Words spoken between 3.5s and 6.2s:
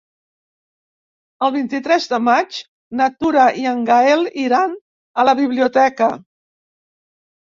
i en Gaël iran a la biblioteca.